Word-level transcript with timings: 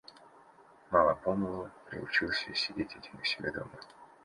Мало-помалу 0.89 1.69
приучился 1.87 2.49
я 2.49 2.55
сидеть 2.55 2.95
один 2.95 3.21
у 3.21 3.23
себя 3.23 3.51
дома. 3.51 3.69